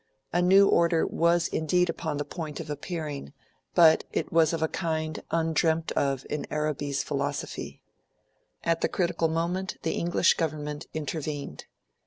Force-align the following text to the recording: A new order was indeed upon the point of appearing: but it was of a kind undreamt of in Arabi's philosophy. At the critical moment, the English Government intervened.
A 0.33 0.41
new 0.41 0.67
order 0.67 1.05
was 1.05 1.47
indeed 1.47 1.87
upon 1.87 2.17
the 2.17 2.25
point 2.25 2.59
of 2.59 2.71
appearing: 2.71 3.33
but 3.75 4.03
it 4.11 4.33
was 4.33 4.51
of 4.51 4.63
a 4.63 4.67
kind 4.67 5.21
undreamt 5.29 5.91
of 5.91 6.25
in 6.27 6.47
Arabi's 6.49 7.03
philosophy. 7.03 7.83
At 8.63 8.81
the 8.81 8.89
critical 8.89 9.27
moment, 9.27 9.77
the 9.83 9.93
English 9.93 10.33
Government 10.37 10.87
intervened. 10.95 11.65